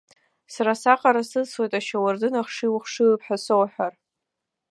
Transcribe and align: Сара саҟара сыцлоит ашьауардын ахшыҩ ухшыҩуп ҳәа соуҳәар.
Сара 0.53 0.73
саҟара 0.81 1.23
сыцлоит 1.29 1.73
ашьауардын 1.79 2.35
ахшыҩ 2.41 2.69
ухшыҩуп 2.75 3.21
ҳәа 3.25 3.37
соуҳәар. 3.45 3.93